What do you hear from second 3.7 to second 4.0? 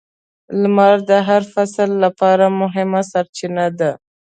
ده.